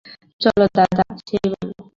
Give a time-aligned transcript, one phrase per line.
[0.05, 1.81] তাই চলো দাদা, সেই ভালো।